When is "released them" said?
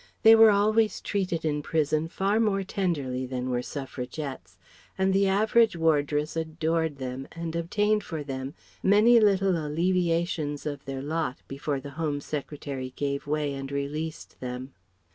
13.71-14.73